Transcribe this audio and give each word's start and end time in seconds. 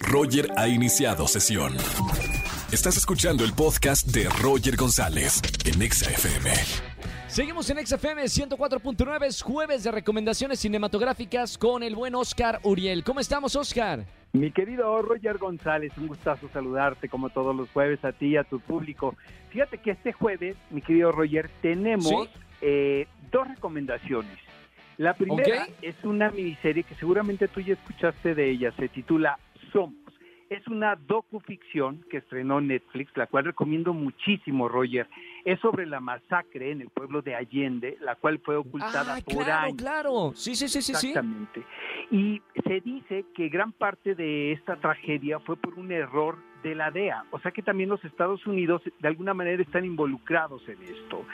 Roger 0.00 0.48
ha 0.56 0.68
iniciado 0.68 1.26
sesión. 1.26 1.74
Estás 2.72 2.96
escuchando 2.96 3.44
el 3.44 3.52
podcast 3.52 4.06
de 4.08 4.28
Roger 4.42 4.76
González 4.76 5.42
en 5.64 5.82
Exa 5.82 6.10
FM. 6.10 6.50
Seguimos 7.28 7.70
en 7.70 7.84
XFM 7.86 8.22
104.9, 8.24 9.24
es 9.24 9.42
jueves 9.42 9.84
de 9.84 9.90
recomendaciones 9.90 10.60
cinematográficas 10.60 11.56
con 11.56 11.82
el 11.82 11.94
buen 11.94 12.14
Oscar 12.14 12.60
Uriel. 12.62 13.04
¿Cómo 13.04 13.20
estamos, 13.20 13.56
Oscar? 13.56 14.04
Mi 14.32 14.50
querido 14.50 15.00
Roger 15.02 15.38
González, 15.38 15.92
un 15.96 16.08
gustazo 16.08 16.48
saludarte 16.52 17.08
como 17.08 17.30
todos 17.30 17.54
los 17.56 17.70
jueves 17.70 18.04
a 18.04 18.12
ti 18.12 18.28
y 18.28 18.36
a 18.36 18.44
tu 18.44 18.60
público. 18.60 19.16
Fíjate 19.50 19.78
que 19.78 19.92
este 19.92 20.12
jueves, 20.12 20.56
mi 20.70 20.82
querido 20.82 21.10
Roger, 21.10 21.50
tenemos 21.62 22.28
¿Sí? 22.28 22.40
eh, 22.60 23.06
dos 23.30 23.48
recomendaciones. 23.48 24.38
La 24.98 25.14
primera 25.14 25.66
es 25.80 25.96
una 26.04 26.30
miniserie 26.30 26.84
que 26.84 26.94
seguramente 26.94 27.48
tú 27.48 27.60
ya 27.60 27.72
escuchaste 27.72 28.34
de 28.34 28.50
ella, 28.50 28.72
se 28.76 28.88
titula 28.88 29.38
Somos. 29.72 29.94
Es 30.50 30.68
una 30.68 30.96
docuficción 30.96 32.04
que 32.10 32.18
estrenó 32.18 32.60
Netflix, 32.60 33.10
la 33.16 33.26
cual 33.26 33.46
recomiendo 33.46 33.94
muchísimo, 33.94 34.68
Roger. 34.68 35.08
Es 35.46 35.58
sobre 35.60 35.86
la 35.86 35.98
masacre 36.00 36.72
en 36.72 36.82
el 36.82 36.90
pueblo 36.90 37.22
de 37.22 37.34
Allende, 37.34 37.96
la 38.02 38.16
cual 38.16 38.38
fue 38.44 38.56
ocultada 38.56 39.14
Ah, 39.16 39.20
por 39.24 39.44
claro, 39.44 39.64
años. 39.66 39.76
claro. 39.78 40.32
Sí, 40.34 40.54
sí, 40.54 40.68
sí, 40.68 40.82
sí, 40.82 40.92
sí. 40.94 41.08
Exactamente. 41.08 41.62
Y 42.10 42.42
se 42.66 42.80
dice 42.82 43.24
que 43.34 43.48
gran 43.48 43.72
parte 43.72 44.14
de 44.14 44.52
esta 44.52 44.76
tragedia 44.76 45.40
fue 45.40 45.56
por 45.56 45.78
un 45.78 45.90
error 45.90 46.36
de 46.62 46.74
la 46.74 46.90
DEA, 46.90 47.24
o 47.32 47.40
sea 47.40 47.50
que 47.50 47.62
también 47.62 47.88
los 47.88 48.04
Estados 48.04 48.46
Unidos 48.46 48.82
de 49.00 49.08
alguna 49.08 49.34
manera 49.34 49.60
están 49.62 49.84
involucrados 49.86 50.62
en 50.68 50.80
esto. 50.82 51.24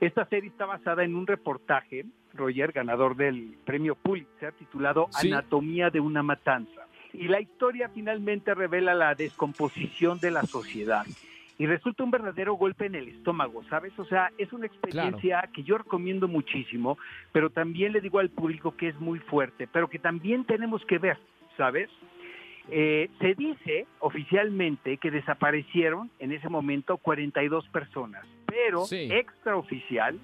Esta 0.00 0.24
serie 0.26 0.48
está 0.48 0.64
basada 0.66 1.02
en 1.04 1.14
un 1.16 1.26
reportaje, 1.26 2.06
Roger, 2.32 2.70
ganador 2.72 3.16
del 3.16 3.56
premio 3.66 3.96
Pulitzer, 3.96 4.52
titulado 4.54 5.08
Sí. 5.10 5.28
Anatomía 5.32 5.90
de 5.90 6.00
una 6.00 6.22
matanza. 6.22 6.86
Y 7.12 7.28
la 7.28 7.40
historia 7.40 7.88
finalmente 7.88 8.54
revela 8.54 8.94
la 8.94 9.14
descomposición 9.14 10.18
de 10.20 10.30
la 10.30 10.42
sociedad. 10.44 11.04
Y 11.58 11.66
resulta 11.66 12.04
un 12.04 12.12
verdadero 12.12 12.54
golpe 12.54 12.86
en 12.86 12.94
el 12.94 13.08
estómago, 13.08 13.64
¿sabes? 13.68 13.92
O 13.98 14.04
sea, 14.04 14.30
es 14.38 14.52
una 14.52 14.66
experiencia 14.66 15.42
que 15.52 15.64
yo 15.64 15.78
recomiendo 15.78 16.28
muchísimo, 16.28 16.98
pero 17.32 17.50
también 17.50 17.92
le 17.92 18.00
digo 18.00 18.20
al 18.20 18.30
público 18.30 18.76
que 18.76 18.88
es 18.88 19.00
muy 19.00 19.18
fuerte, 19.18 19.66
pero 19.66 19.88
que 19.88 19.98
también 19.98 20.44
tenemos 20.44 20.84
que 20.84 20.98
ver, 20.98 21.18
¿sabes? 21.56 21.90
Eh, 22.70 23.08
se 23.18 23.34
dice 23.34 23.86
oficialmente 23.98 24.98
que 24.98 25.10
desaparecieron 25.10 26.10
en 26.20 26.32
ese 26.32 26.48
momento 26.48 26.98
42 26.98 27.66
personas, 27.70 28.24
pero 28.46 28.84
Sí. 28.84 29.08
extraoficial 29.10 30.20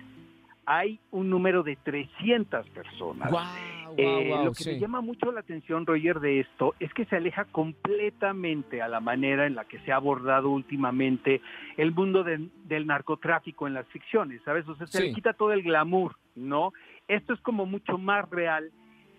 hay 0.67 0.98
un 1.11 1.31
número 1.31 1.62
de 1.62 1.77
300 1.77 2.69
personas. 2.70 3.31
Guau, 3.31 3.95
Eh, 3.97 4.29
lo 4.45 4.51
que 4.53 4.65
sí. 4.65 4.70
me 4.70 4.81
llama 4.81 5.01
mucho 5.03 5.31
la 5.31 5.41
atención, 5.41 5.87
Roger, 5.87 6.19
de 6.19 6.41
esto 6.41 6.75
es 6.81 6.93
que 6.95 7.05
se 7.05 7.15
aleja 7.17 7.45
completamente 7.45 8.83
a 8.83 8.89
la 8.89 8.98
manera 9.01 9.47
en 9.47 9.55
la 9.55 9.65
que 9.67 9.79
se 9.81 9.92
ha 9.92 9.97
abordado 9.97 10.51
últimamente 10.51 11.41
el 11.77 11.92
mundo 11.92 12.25
de- 12.25 12.48
del 12.65 12.87
narcotráfico 12.87 13.67
en 13.69 13.75
las 13.75 13.87
ficciones, 13.89 14.42
¿sabes? 14.45 14.67
O 14.69 14.75
sea, 14.77 14.87
se 14.89 14.98
Sí. 14.98 15.05
le 15.09 15.12
quita 15.15 15.33
todo 15.33 15.53
el 15.53 15.62
glamour, 15.62 16.17
¿no? 16.35 16.73
Esto 17.07 17.35
es 17.35 17.41
como 17.41 17.67
mucho 17.67 17.98
más 17.98 18.29
real. 18.31 18.70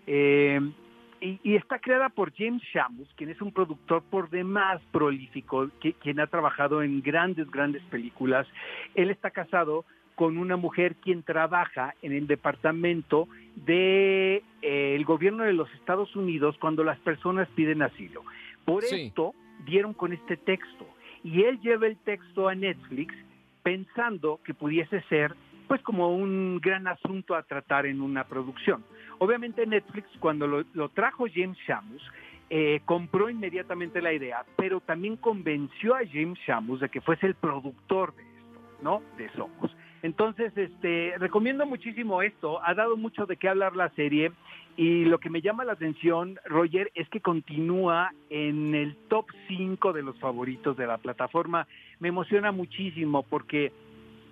eh, 0.08 0.60
y, 1.20 1.40
y 1.42 1.56
está 1.56 1.80
creada 1.80 2.10
por 2.10 2.32
James 2.36 2.62
Shamus, 2.72 3.12
quien 3.16 3.32
es 3.32 3.42
un 3.42 3.52
productor 3.52 4.04
por 4.04 4.30
demás 4.30 4.80
prolífico, 4.92 5.68
que- 5.82 5.94
quien 5.94 6.20
ha 6.20 6.28
trabajado 6.28 6.84
en 6.84 7.02
grandes, 7.02 7.50
grandes 7.50 7.82
películas. 7.86 8.46
Él 8.94 9.10
está 9.10 9.32
casado 9.32 9.84
con 10.16 10.38
una 10.38 10.56
mujer 10.58 10.96
quien 10.96 11.24
trabaja 11.24 11.94
en 12.02 12.14
el 12.14 12.28
departamento 12.28 13.28
de 13.56 14.44
eh, 14.62 14.96
el 14.96 15.06
gobierno 15.06 15.44
de 15.44 15.54
los 15.54 15.72
Estados 15.74 16.16
Unidos 16.16 16.58
cuando 16.60 16.84
las 16.84 16.98
personas 17.00 17.48
piden 17.56 17.82
asilo. 17.82 18.24
Por 18.66 18.84
Sí. 18.84 19.08
esto 19.08 19.34
dieron 19.66 19.94
con 19.94 20.14
este 20.14 20.38
texto 20.38 20.88
y 21.24 21.44
él 21.44 21.60
lleva 21.62 21.88
el 21.88 21.98
texto 21.98 22.48
a 22.48 22.56
Netflix 22.56 23.14
pensando 23.64 24.40
que 24.44 24.54
pudiese 24.54 25.02
ser 25.10 25.36
pues 25.68 25.82
como 25.82 26.16
un 26.16 26.60
gran 26.62 26.88
asunto 26.88 27.34
a 27.36 27.44
tratar 27.44 27.88
en 27.88 28.00
una 28.02 28.26
producción. 28.26 28.84
Obviamente 29.18 29.66
Netflix 29.66 30.08
cuando 30.20 30.46
lo, 30.48 30.64
lo 30.74 30.90
trajo 30.90 31.26
James 31.34 31.58
Shamus 31.68 32.04
eh, 32.52 32.82
compró 32.86 33.28
inmediatamente 33.30 34.02
la 34.02 34.14
idea, 34.14 34.46
pero 34.56 34.80
también 34.80 35.18
convenció 35.18 35.96
a 35.96 36.02
James 36.06 36.38
Shamus 36.46 36.80
de 36.80 36.90
que 36.90 37.02
fuese 37.02 37.26
el 37.26 37.34
productor 37.34 38.14
de 38.16 38.22
esto, 38.22 38.60
¿no? 38.84 39.02
De 39.18 39.30
Somos. 39.32 39.75
Entonces, 40.06 40.56
este, 40.56 41.16
recomiendo 41.18 41.66
muchísimo 41.66 42.22
esto. 42.22 42.64
Ha 42.64 42.76
dado 42.76 42.96
mucho 42.96 43.26
de 43.26 43.38
qué 43.38 43.50
hablar 43.50 43.76
la 43.76 43.90
serie 43.96 44.32
y 44.78 45.04
lo 45.06 45.20
que 45.20 45.32
me 45.32 45.42
llama 45.42 45.66
la 45.66 45.74
atención, 45.74 46.38
Roger, 46.46 46.92
es 46.94 47.10
que 47.10 47.22
continúa 47.22 48.12
en 48.30 48.76
el 48.76 48.96
top 49.10 49.26
5 49.48 49.94
de 49.94 50.04
los 50.04 50.16
favoritos 50.20 50.78
de 50.78 50.86
la 50.86 51.00
plataforma. 51.00 51.66
Me 52.00 52.10
emociona 52.10 52.52
muchísimo 52.52 53.24
porque 53.24 53.72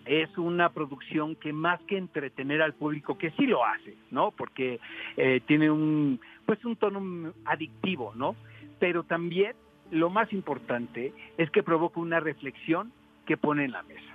es 0.05 0.37
una 0.37 0.69
producción 0.69 1.35
que 1.35 1.53
más 1.53 1.81
que 1.87 1.97
entretener 1.97 2.61
al 2.61 2.73
público, 2.73 3.17
que 3.17 3.31
sí 3.31 3.47
lo 3.47 3.65
hace, 3.65 3.95
¿no? 4.11 4.29
Porque 4.29 4.79
eh, 5.17 5.41
tiene 5.47 5.71
un, 5.71 6.19
pues 6.45 6.63
un 6.65 6.75
tono 6.75 7.33
adictivo, 7.45 8.13
¿no? 8.13 8.35
Pero 8.77 9.01
también 9.05 9.55
lo 9.89 10.11
más 10.11 10.31
importante 10.33 11.13
es 11.39 11.49
que 11.49 11.63
provoca 11.63 11.99
una 11.99 12.19
reflexión 12.19 12.91
que 13.25 13.37
pone 13.37 13.65
en 13.65 13.71
la 13.71 13.81
mesa. 13.81 14.12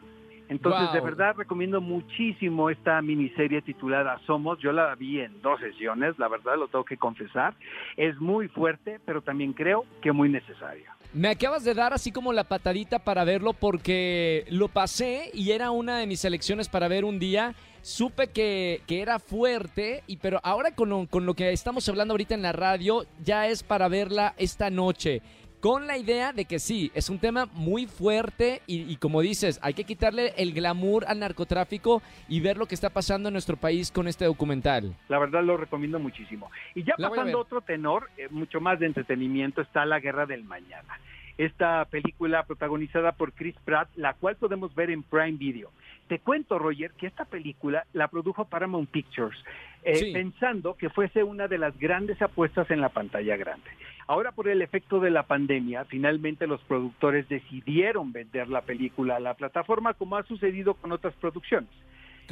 Entonces, 0.49 0.93
de 0.93 1.01
verdad 1.01 1.35
recomiendo 1.37 1.81
muchísimo 1.81 2.71
esta 2.71 3.01
miniserie 3.03 3.63
titulada 3.63 4.19
Somos. 4.27 4.59
Yo 4.61 4.73
la 4.73 4.95
vi 4.95 5.21
en 5.21 5.41
dos 5.43 5.61
sesiones, 5.61 6.19
la 6.19 6.29
verdad 6.29 6.57
lo 6.57 6.69
tengo 6.69 6.85
que 6.85 6.97
confesar. 6.97 7.55
Es 7.97 8.19
muy 8.19 8.49
fuerte, 8.49 8.99
pero 9.05 9.23
también 9.23 9.53
creo 9.53 9.85
que 10.01 10.13
muy 10.13 10.29
necesaria. 10.29 10.95
Me 11.15 11.29
acabas 11.29 11.65
de 11.65 11.75
dar 11.75 11.95
así 11.95 12.13
como 12.13 12.33
la 12.33 12.45
patadita 12.45 12.99
para 12.99 13.25
verlo 13.25 13.55
porque 13.55 14.45
lo 14.51 14.69
pasé 14.69 15.31
y 15.33 15.53
era 15.53 15.71
una 15.71 15.99
de 15.99 16.07
mis 16.07 16.25
elecciones 16.25 16.69
para 16.69 16.89
ver 16.89 17.05
un 17.05 17.19
día. 17.19 17.55
Supe 17.81 18.29
que, 18.29 18.83
que 18.87 19.01
era 19.01 19.19
fuerte, 19.19 20.03
y 20.07 20.19
pero 20.19 20.41
ahora 20.43 20.75
con 20.75 20.91
lo, 20.91 21.07
con 21.07 21.25
lo 21.25 21.35
que 21.35 21.53
estamos 21.53 21.89
hablando 21.89 22.13
ahorita 22.13 22.35
en 22.35 22.43
la 22.43 22.53
radio, 22.53 23.07
ya 23.23 23.47
es 23.47 23.63
para 23.63 23.89
verla 23.89 24.35
esta 24.37 24.69
noche. 24.69 25.23
Con 25.61 25.89
la 25.89 25.99
idea 25.99 26.33
de 26.33 26.45
que 26.45 26.61
sí, 26.61 26.93
es 26.95 27.11
un 27.11 27.19
tema 27.19 27.47
muy 27.53 27.87
fuerte 27.87 28.63
y, 28.69 28.83
y 28.93 28.97
como 28.97 29.21
dices, 29.23 29.59
hay 29.61 29.75
que 29.75 29.83
quitarle 29.83 30.33
el 30.37 30.53
glamour 30.53 31.05
al 31.09 31.19
narcotráfico 31.19 32.01
y 32.29 32.39
ver 32.41 32.57
lo 32.57 32.67
que 32.67 32.77
está 32.77 32.91
pasando 32.91 33.29
en 33.29 33.33
nuestro 33.33 33.57
país 33.57 33.91
con 33.91 34.07
este 34.07 34.25
documental. 34.25 34.95
La 35.09 35.19
verdad 35.19 35.43
lo 35.43 35.57
recomiendo 35.57 35.99
muchísimo. 35.99 36.49
Y 36.77 36.85
ya 36.85 36.95
La 36.97 37.11
pasando 37.11 37.39
a 37.39 37.41
otro 37.41 37.61
tenor, 37.61 38.09
eh, 38.17 38.29
mucho 38.31 38.61
más 38.61 38.79
de 38.79 38.87
entretenimiento, 38.87 39.61
está 39.61 39.85
La 39.85 39.99
Guerra 39.99 40.27
del 40.27 40.45
Mañana. 40.45 41.01
Esta 41.39 41.85
película 41.87 42.45
protagonizada 42.45 43.13
por 43.13 43.33
Chris 43.33 43.57
Pratt, 43.65 43.89
la 43.97 44.15
cual 44.15 44.37
podemos 44.37 44.73
ver 44.77 44.91
en 44.91 45.03
Prime 45.03 45.39
Video. 45.39 45.71
Te 46.09 46.21
cuento, 46.21 46.59
Roger, 46.59 46.93
que 46.93 47.07
esta 47.07 47.25
película 47.25 47.85
la 47.93 48.09
produjo 48.09 48.45
Paramount 48.45 48.91
Pictures, 48.91 49.39
eh, 49.83 49.97
Sí. 49.97 50.13
pensando 50.13 50.75
que 50.77 50.89
fuese 50.89 51.23
una 51.23 51.47
de 51.49 51.59
las 51.59 51.79
grandes 51.79 52.21
apuestas 52.23 52.71
en 52.71 52.81
la 52.81 52.89
pantalla 52.89 53.37
grande. 53.37 53.69
Ahora, 54.09 54.33
por 54.33 54.49
el 54.49 54.63
efecto 54.63 55.01
de 55.01 55.11
la 55.11 55.25
pandemia, 55.25 55.85
finalmente 55.85 56.47
los 56.47 56.63
productores 56.63 57.29
decidieron 57.29 58.11
vender 58.11 58.49
la 58.49 58.63
película 58.63 59.17
a 59.17 59.21
la 59.21 59.35
plataforma, 59.35 59.93
como 59.93 60.17
ha 60.17 60.23
sucedido 60.23 60.75
con 60.75 60.93
otras 60.93 61.15
producciones. 61.17 61.69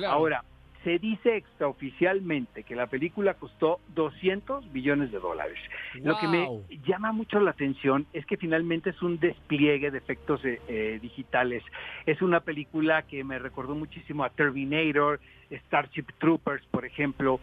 Ahora, 0.09 0.43
se 0.85 0.99
dice 0.99 1.37
extraoficialmente 1.37 2.63
que 2.63 2.77
la 2.77 2.87
película 2.87 3.35
costó 3.35 3.81
200 3.95 4.73
billones 4.73 5.13
de 5.13 5.19
dólares. 5.19 5.59
Lo 6.03 6.17
que 6.17 6.29
me 6.29 6.49
llama 6.87 7.13
mucho 7.13 7.41
la 7.41 7.51
atención 7.51 8.07
es 8.15 8.25
que 8.25 8.37
finalmente 8.37 8.91
es 8.91 9.03
un 9.03 9.19
despliegue 9.19 9.91
de 9.91 9.99
efectos 9.99 10.45
eh, 10.45 10.61
eh, 10.69 10.99
digitales. 11.03 11.63
Es 12.07 12.23
una 12.23 12.41
película 12.41 13.03
que 13.03 13.23
me 13.23 13.39
recordó 13.39 13.75
muchísimo 13.75 14.25
a 14.25 14.31
Terminator, 14.31 15.21
Starship 15.67 16.07
Troopers, 16.19 16.65
por 16.71 16.87
ejemplo, 16.87 17.39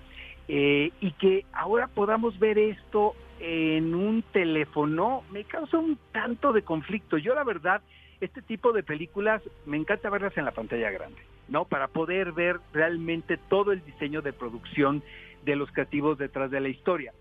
eh, 0.47 0.91
y 1.01 1.11
que 1.11 1.45
ahora 1.51 1.87
podamos 1.87 2.39
ver 2.39 2.57
esto 2.57 3.13
en 3.45 3.93
un 3.93 4.21
teléfono 4.31 5.23
me 5.29 5.43
causa 5.43 5.77
un 5.77 5.97
tanto 6.13 6.53
de 6.53 6.61
conflicto. 6.61 7.17
Yo 7.17 7.35
la 7.35 7.43
verdad, 7.43 7.81
este 8.21 8.41
tipo 8.41 8.71
de 8.71 8.83
películas 8.83 9.41
me 9.65 9.75
encanta 9.75 10.09
verlas 10.09 10.37
en 10.37 10.45
la 10.45 10.51
pantalla 10.51 10.89
grande, 10.91 11.21
¿no? 11.49 11.65
Para 11.65 11.89
poder 11.89 12.31
ver 12.31 12.61
realmente 12.71 13.35
todo 13.35 13.73
el 13.73 13.83
diseño 13.83 14.21
de 14.21 14.31
producción 14.31 15.03
de 15.43 15.57
los 15.57 15.69
creativos 15.73 16.17
detrás 16.17 16.51
de 16.51 16.61
la 16.61 16.69
historia. 16.69 17.11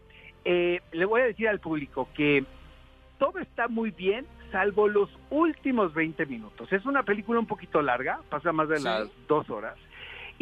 Eh, 0.44 0.80
le 0.92 1.04
voy 1.06 1.22
a 1.22 1.24
decir 1.24 1.48
al 1.48 1.58
público 1.58 2.08
que 2.14 2.44
todo 3.18 3.40
está 3.40 3.66
muy 3.66 3.90
bien, 3.90 4.25
salvo 4.52 4.86
los 4.86 5.10
últimos 5.30 5.92
20 5.92 6.25
minutos. 6.26 6.72
Es 6.72 6.84
una 6.86 7.02
película 7.02 7.40
un 7.40 7.46
poquito 7.46 7.82
larga, 7.82 8.20
pasa 8.30 8.52
más 8.52 8.68
de 8.68 8.78
Sí. 8.78 8.84
las 8.84 9.08
dos 9.26 9.50
horas. 9.50 9.75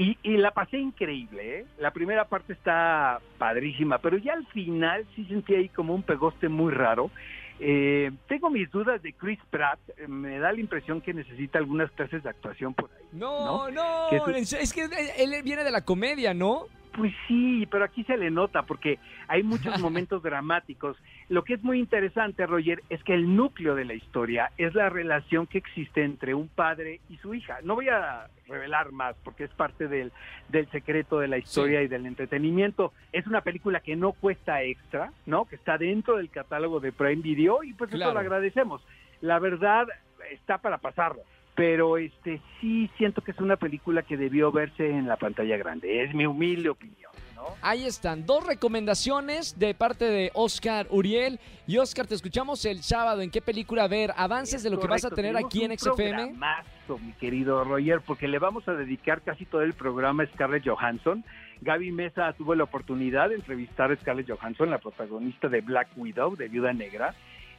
Y, 0.01 0.17
y 0.23 0.39
la 0.39 0.51
pasé 0.53 0.79
increíble, 0.79 1.59
¿eh? 1.59 1.67
La 1.79 1.91
primera 1.91 2.25
parte 2.25 2.55
está 2.55 3.21
padrísima, 3.37 3.99
pero 3.99 4.17
ya 4.17 4.33
al 4.33 4.47
final 4.47 5.07
sí 5.15 5.27
sentí 5.27 5.55
ahí 5.55 5.69
como 5.69 5.95
un 5.95 6.03
pegoste 6.03 6.49
muy 6.49 6.73
raro. 6.73 7.11
Eh, 7.59 8.11
tengo 8.27 8.49
mis 8.49 8.71
dudas 8.71 9.03
de 9.03 9.13
Chris 9.13 9.39
Pratt, 9.51 9.79
eh, 9.99 10.09
me 10.09 10.39
da 10.39 10.53
la 10.53 10.61
impresión 10.61 11.03
que 11.03 11.13
necesita 11.13 11.59
algunas 11.59 11.91
clases 11.91 12.23
de 12.23 12.31
actuación 12.31 12.73
por 12.73 12.91
ahí. 12.91 13.05
No, 13.13 13.71
no, 13.71 14.09
es 14.09 14.73
que 14.73 14.89
él 15.19 15.35
viene 15.45 15.65
de 15.65 15.71
la 15.71 15.85
comedia, 15.85 16.33
¿no? 16.33 16.65
Pues 17.01 17.15
sí, 17.27 17.67
pero 17.71 17.87
aquí 17.87 18.05
se 18.05 18.19
le 18.19 18.31
nota 18.31 18.65
porque 18.65 18.99
hay 19.27 19.43
muchos 19.43 19.81
momentos 19.81 20.23
dramáticos. 20.23 20.99
Lo 21.31 21.45
que 21.45 21.55
es 21.55 21.63
muy 21.63 21.79
interesante, 21.79 22.45
Roger, 22.45 22.83
es 22.91 23.03
que 23.05 23.15
el 23.15 23.35
núcleo 23.37 23.75
de 23.75 23.87
la 23.87 23.95
historia 23.95 24.53
es 24.59 24.75
la 24.75 24.91
relación 24.91 25.47
que 25.47 25.57
existe 25.57 26.05
entre 26.05 26.35
un 26.35 26.49
padre 26.49 27.01
y 27.09 27.17
su 27.17 27.33
hija. 27.33 27.61
No 27.63 27.75
voy 27.75 27.89
a 27.89 28.29
revelar 28.47 28.93
más 28.93 29.17
porque 29.25 29.45
es 29.45 29.51
parte 29.53 29.89
del, 29.89 30.13
del 30.51 30.71
secreto 30.71 31.21
de 31.21 31.29
la 31.29 31.39
historia 31.39 31.81
y 31.81 31.89
del 31.89 32.05
entretenimiento. 32.05 32.93
Es 33.13 33.27
una 33.27 33.41
película 33.41 33.81
que 33.81 33.97
no 33.97 34.13
cuesta 34.13 34.63
extra, 34.63 35.11
¿no? 35.25 35.47
Que 35.47 35.57
está 35.57 35.79
dentro 35.79 36.19
del 36.19 36.29
catálogo 36.29 36.81
de 36.81 36.93
Prime 36.93 37.23
Video 37.23 37.65
y 37.65 37.73
pues 37.73 37.95
eso 37.95 38.13
lo 38.13 38.19
agradecemos. 38.19 38.83
La 39.23 39.39
verdad 39.39 39.89
está 40.31 40.59
para 40.59 40.77
pasarlo 40.77 41.23
pero 41.61 41.99
este 41.99 42.41
sí 42.59 42.91
siento 42.97 43.21
que 43.21 43.33
es 43.33 43.39
una 43.39 43.57
película 43.57 44.01
que 44.01 44.17
debió 44.17 44.51
verse 44.51 44.89
en 44.89 45.07
la 45.07 45.19
pantalla 45.19 45.59
grande. 45.59 46.03
Es 46.03 46.15
mi 46.15 46.25
humilde 46.25 46.71
opinión. 46.71 47.13
¿no? 47.37 47.43
Ahí 47.61 47.85
están, 47.85 48.25
dos 48.25 48.47
recomendaciones 48.47 49.59
de 49.59 49.75
parte 49.75 50.07
de 50.07 50.31
Oscar 50.33 50.87
Uriel. 50.89 51.39
Y 51.67 51.77
Oscar, 51.77 52.07
te 52.07 52.15
escuchamos 52.15 52.65
el 52.65 52.83
sábado. 52.83 53.21
¿En 53.21 53.31
qué 53.31 53.43
película 53.43 53.89
ver? 53.89 54.11
Avances 54.17 54.63
de 54.63 54.71
lo 54.71 54.81
que 54.81 54.87
vas 54.87 55.05
a 55.05 55.11
tener 55.11 55.37
aquí 55.37 55.63
en 55.63 55.79
XFM. 55.79 56.33
mi 56.99 57.13
querido 57.21 57.63
Roger, 57.63 58.01
porque 58.07 58.27
le 58.27 58.39
vamos 58.39 58.67
a 58.67 58.73
dedicar 58.73 59.21
casi 59.21 59.45
todo 59.45 59.61
el 59.61 59.75
programa 59.75 60.23
a 60.23 60.29
Scarlett 60.29 60.67
Johansson. 60.67 61.23
Gaby 61.61 61.93
Mesa 61.93 62.33
tuvo 62.33 62.55
la 62.55 62.65
oportunidad 62.65 63.29
de 63.29 63.35
entrevistar 63.35 63.93
a 63.93 63.97
Scarlett 63.97 64.31
Johansson, 64.31 64.71
la 64.71 64.79
protagonista 64.79 65.49
de 65.49 65.61
Black 65.61 65.89
Widow, 65.95 66.37
de 66.37 66.49
Viuda 66.49 66.73
Negra. 66.73 67.15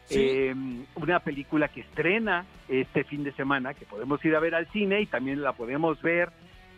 Eh, 0.10 0.54
una 0.96 1.20
película 1.20 1.70
que 1.70 1.82
estrena 1.82 2.46
este 2.68 3.04
fin 3.04 3.24
de 3.24 3.32
semana, 3.34 3.74
que 3.74 3.86
podemos 3.86 4.24
ir 4.26 4.36
a 4.36 4.40
ver 4.40 4.56
al 4.56 4.68
cine 4.68 5.02
y 5.02 5.06
también 5.06 5.42
la 5.42 5.54
podemos 5.54 6.02
ver 6.02 6.30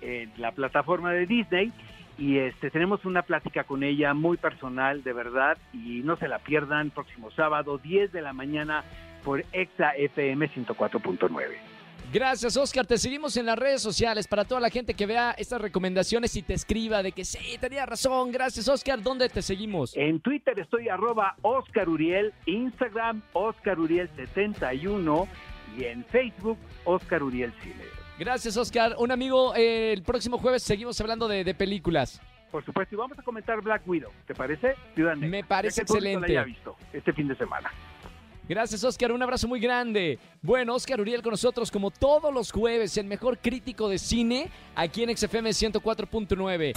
en 0.01 0.31
la 0.37 0.51
plataforma 0.51 1.11
de 1.11 1.25
Disney. 1.25 1.71
Y 2.17 2.37
este 2.37 2.69
tenemos 2.69 3.05
una 3.05 3.23
plática 3.23 3.63
con 3.63 3.83
ella 3.83 4.13
muy 4.13 4.37
personal, 4.37 5.03
de 5.03 5.13
verdad, 5.13 5.57
y 5.73 6.01
no 6.03 6.15
se 6.17 6.27
la 6.27 6.39
pierdan 6.39 6.91
próximo 6.91 7.31
sábado, 7.31 7.79
10 7.79 8.11
de 8.11 8.21
la 8.21 8.33
mañana, 8.33 8.83
por 9.23 9.43
Exa 9.51 9.95
FM 9.95 10.49
104.9. 10.49 11.72
Gracias, 12.13 12.55
Oscar. 12.57 12.85
Te 12.85 12.99
seguimos 12.99 13.35
en 13.37 13.47
las 13.47 13.57
redes 13.57 13.81
sociales 13.81 14.27
para 14.27 14.45
toda 14.45 14.61
la 14.61 14.69
gente 14.69 14.93
que 14.93 15.07
vea 15.07 15.31
estas 15.31 15.59
recomendaciones 15.59 16.35
y 16.35 16.43
te 16.43 16.53
escriba 16.53 17.01
de 17.01 17.11
que 17.11 17.25
sí, 17.25 17.57
tenía 17.59 17.87
razón. 17.87 18.31
Gracias, 18.31 18.67
Oscar. 18.67 19.01
¿Dónde 19.01 19.29
te 19.29 19.41
seguimos? 19.41 19.97
En 19.97 20.19
Twitter 20.19 20.59
estoy 20.59 20.89
arroba 20.89 21.35
Oscar 21.41 21.89
Uriel, 21.89 22.31
Instagram 22.45 23.23
Oscar 23.33 23.79
Uriel 23.79 24.09
71 24.15 25.27
y 25.75 25.85
en 25.85 26.05
Facebook 26.05 26.59
Oscar 26.85 27.23
Uriel 27.23 27.51
Cine. 27.63 27.83
Gracias, 28.19 28.57
Oscar. 28.57 28.95
Un 28.99 29.11
amigo, 29.11 29.55
eh, 29.55 29.91
el 29.91 30.03
próximo 30.03 30.37
jueves 30.37 30.61
seguimos 30.61 31.01
hablando 31.01 31.27
de, 31.27 31.53
películas. 31.55 32.21
Por 32.51 32.63
supuesto, 32.63 32.93
y 32.93 32.97
vamos 32.99 33.17
a 33.17 33.23
comentar 33.23 33.59
Black 33.61 33.81
Widow. 33.87 34.11
¿Te 34.27 34.35
parece? 34.35 34.75
Me 35.17 35.43
parece 35.43 35.81
excelente. 35.81 36.43
visto 36.43 36.75
este 36.93 37.11
fin 37.11 37.27
de 37.27 37.35
semana. 37.35 37.71
Gracias, 38.47 38.83
Oscar. 38.83 39.11
Un 39.11 39.23
abrazo 39.23 39.47
muy 39.47 39.59
grande. 39.59 40.19
Bueno, 40.41 40.75
Oscar 40.75 40.99
Uriel 40.99 41.21
con 41.21 41.31
nosotros 41.31 41.71
como 41.71 41.91
todos 41.91 42.33
los 42.33 42.51
jueves, 42.51 42.97
el 42.97 43.05
mejor 43.05 43.39
crítico 43.39 43.89
de 43.89 43.97
cine 43.97 44.49
aquí 44.75 45.03
en 45.03 45.15
XFM 45.15 45.49
104.9. 45.49 46.73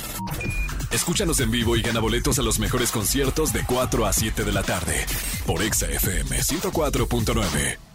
Escúchanos 0.93 1.41
en 1.41 1.51
vivo 1.51 1.77
y 1.77 1.83
gana 1.83 2.01
boletos 2.01 2.39
a 2.39 2.43
los 2.43 2.59
mejores 2.59 2.91
conciertos 2.91 3.53
de 3.53 3.65
4 3.67 4.07
a 4.07 4.13
7 4.13 4.45
de 4.45 4.53
la 4.53 4.63
tarde 4.63 5.05
por 5.47 5.63
XFM 5.63 6.39
104.9. 6.39 7.86